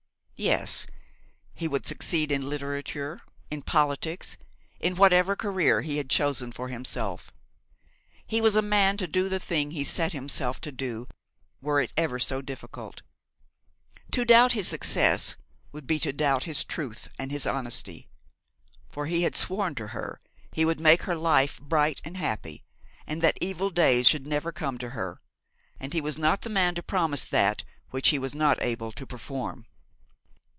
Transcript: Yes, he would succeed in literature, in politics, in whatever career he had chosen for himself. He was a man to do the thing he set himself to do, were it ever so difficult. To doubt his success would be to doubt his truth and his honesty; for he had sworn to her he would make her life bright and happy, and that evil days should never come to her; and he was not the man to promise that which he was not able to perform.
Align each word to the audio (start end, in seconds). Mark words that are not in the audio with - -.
Yes, 0.43 0.87
he 1.53 1.67
would 1.67 1.85
succeed 1.85 2.31
in 2.31 2.49
literature, 2.49 3.19
in 3.51 3.61
politics, 3.61 4.37
in 4.79 4.95
whatever 4.95 5.35
career 5.35 5.81
he 5.81 5.97
had 5.97 6.09
chosen 6.09 6.51
for 6.51 6.67
himself. 6.67 7.31
He 8.25 8.41
was 8.41 8.55
a 8.55 8.63
man 8.63 8.97
to 8.97 9.05
do 9.05 9.29
the 9.29 9.39
thing 9.39 9.69
he 9.69 9.83
set 9.83 10.13
himself 10.13 10.59
to 10.61 10.71
do, 10.71 11.07
were 11.61 11.79
it 11.79 11.93
ever 11.95 12.17
so 12.17 12.41
difficult. 12.41 13.03
To 14.13 14.25
doubt 14.25 14.53
his 14.53 14.67
success 14.67 15.37
would 15.71 15.85
be 15.85 15.99
to 15.99 16.11
doubt 16.11 16.45
his 16.45 16.63
truth 16.63 17.07
and 17.19 17.29
his 17.29 17.45
honesty; 17.45 18.07
for 18.89 19.05
he 19.05 19.21
had 19.21 19.35
sworn 19.35 19.75
to 19.75 19.89
her 19.89 20.19
he 20.51 20.65
would 20.65 20.79
make 20.79 21.03
her 21.03 21.15
life 21.15 21.61
bright 21.61 22.01
and 22.03 22.17
happy, 22.17 22.63
and 23.05 23.21
that 23.21 23.37
evil 23.41 23.69
days 23.69 24.07
should 24.09 24.25
never 24.25 24.51
come 24.51 24.79
to 24.79 24.89
her; 24.89 25.21
and 25.79 25.93
he 25.93 26.01
was 26.01 26.17
not 26.17 26.41
the 26.41 26.49
man 26.49 26.73
to 26.73 26.81
promise 26.81 27.25
that 27.25 27.63
which 27.91 28.09
he 28.09 28.17
was 28.17 28.33
not 28.33 28.57
able 28.63 28.91
to 28.93 29.05
perform. 29.05 29.67